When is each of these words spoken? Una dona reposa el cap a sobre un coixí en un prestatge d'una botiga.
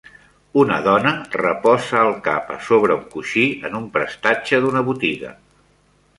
Una 0.59 0.77
dona 0.85 1.11
reposa 1.35 1.99
el 2.05 2.15
cap 2.29 2.49
a 2.57 2.57
sobre 2.71 2.97
un 3.01 3.05
coixí 3.13 3.45
en 3.71 3.79
un 3.83 3.87
prestatge 3.99 4.65
d'una 4.67 4.85
botiga. 4.91 5.33